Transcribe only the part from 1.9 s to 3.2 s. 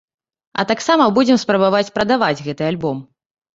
прадаваць гэты альбом.